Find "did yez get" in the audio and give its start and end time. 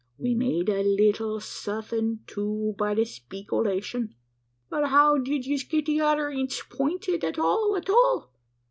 5.19-5.85